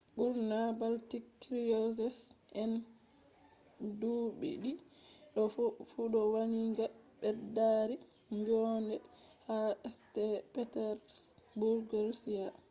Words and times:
ɓurna 0.17 0.59
baltic 0.79 1.25
cruises 1.41 2.17
anduɗi 2.61 4.71
ɗo 5.33 5.41
fu 5.91 6.01
ɗo 6.13 6.19
wangina 6.33 6.85
ɓeddaari 7.19 7.95
njoonde 8.37 8.95
ha 9.47 9.57
st. 9.93 10.15
petersburg 10.53 11.85
russia 12.07 12.45